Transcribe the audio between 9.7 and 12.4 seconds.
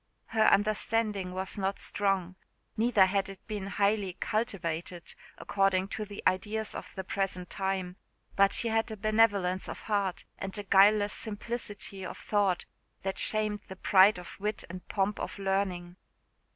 heart and a guileless simplicity of